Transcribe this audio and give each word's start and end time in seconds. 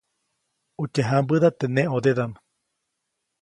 Utye 0.83 1.03
jãmbäda 1.09 1.49
teʼ 1.59 1.71
neʼ 1.75 1.87
ʼõdedaʼm. 1.91 2.33